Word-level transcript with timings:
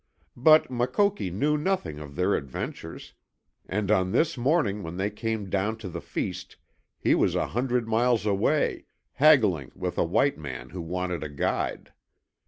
But 0.35 0.71
Makoki 0.71 1.29
knew 1.29 1.59
nothing 1.59 1.99
of 1.99 2.15
their 2.15 2.33
adventures, 2.33 3.13
and 3.69 3.91
on 3.91 4.11
this 4.13 4.35
morning 4.35 4.81
when 4.81 4.97
they 4.97 5.11
came 5.11 5.47
down 5.47 5.77
to 5.77 5.89
the 5.89 6.01
feast 6.01 6.57
he 6.97 7.13
was 7.13 7.35
a 7.35 7.45
hundred 7.49 7.87
miles 7.87 8.25
away, 8.25 8.85
haggling 9.13 9.71
with 9.75 9.99
a 9.99 10.03
white 10.03 10.39
man 10.39 10.71
who 10.71 10.81
wanted 10.81 11.23
a 11.23 11.29
guide. 11.29 11.93